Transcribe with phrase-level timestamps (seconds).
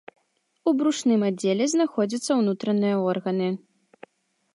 [0.69, 3.49] У брушным аддзеле знаходзяцца ўнутраныя органы.